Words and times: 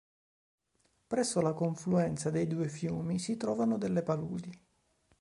Presso 1.05 1.41
la 1.41 1.53
confluenza 1.53 2.31
dei 2.31 2.47
due 2.47 2.67
fiumi, 2.69 3.19
si 3.19 3.37
trovano 3.37 3.77
delle 3.77 4.01
paludi. 4.01 4.51